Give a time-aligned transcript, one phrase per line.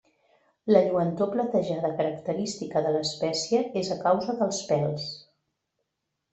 [0.75, 5.09] La lluentor platejada característica de l'espècie és a causa dels pèls.